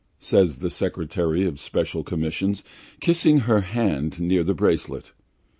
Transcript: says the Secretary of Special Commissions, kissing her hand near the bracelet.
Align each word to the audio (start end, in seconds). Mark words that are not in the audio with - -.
says 0.17 0.55
the 0.57 0.71
Secretary 0.71 1.45
of 1.45 1.59
Special 1.59 2.03
Commissions, 2.03 2.63
kissing 2.99 3.41
her 3.41 3.61
hand 3.61 4.19
near 4.19 4.41
the 4.43 4.55
bracelet. 4.55 5.11